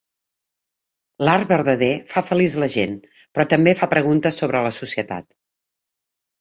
L'art 1.27 1.51
verdader 1.51 1.91
fa 2.13 2.25
feliç 2.31 2.57
la 2.65 2.71
gent, 2.77 2.97
però 3.37 3.47
també 3.55 3.77
fa 3.83 3.91
preguntes 3.95 4.43
sobre 4.45 4.67
la 4.71 4.75
societat. 4.83 5.33